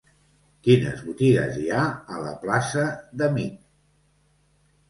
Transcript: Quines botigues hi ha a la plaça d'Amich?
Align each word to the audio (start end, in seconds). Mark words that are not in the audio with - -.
Quines 0.67 1.03
botigues 1.09 1.59
hi 1.65 1.69
ha 1.75 1.83
a 2.15 2.19
la 2.23 2.33
plaça 2.47 2.89
d'Amich? 3.21 3.61